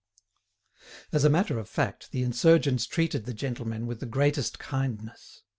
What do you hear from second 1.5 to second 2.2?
of fact,